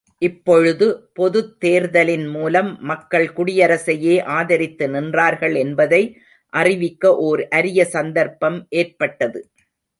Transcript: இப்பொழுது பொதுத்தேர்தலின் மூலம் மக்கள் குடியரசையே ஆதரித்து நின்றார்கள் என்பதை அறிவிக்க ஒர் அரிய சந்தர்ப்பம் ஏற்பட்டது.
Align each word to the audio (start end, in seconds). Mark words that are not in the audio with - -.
இப்பொழுது 0.21 0.85
பொதுத்தேர்தலின் 1.19 2.25
மூலம் 2.27 2.79
மக்கள் 2.81 3.27
குடியரசையே 3.37 4.15
ஆதரித்து 4.37 4.87
நின்றார்கள் 4.87 5.55
என்பதை 5.57 6.01
அறிவிக்க 6.53 7.13
ஒர் 7.29 7.43
அரிய 7.49 7.85
சந்தர்ப்பம் 7.85 8.59
ஏற்பட்டது. 8.75 9.41